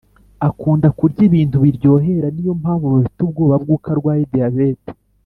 Akunda 0.47 0.87
kurya 0.97 1.21
ibintu 1.29 1.55
biryohera 1.63 2.27
niyo 2.31 2.53
mpamvu 2.61 2.85
bafite 2.93 3.19
ubwoba 3.23 3.55
bwuko 3.63 3.85
arwaye 3.93 4.23
diabette 4.33 4.91